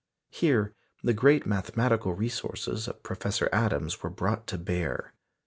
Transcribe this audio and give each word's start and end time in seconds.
Here 0.31 0.73
the 1.03 1.13
great 1.13 1.45
mathematical 1.45 2.15
resources 2.15 2.87
of 2.87 3.03
Professor 3.03 3.49
Adams 3.53 4.01
were 4.01 4.09
brought 4.09 4.47
to 4.47 4.57
bear. 4.57 5.13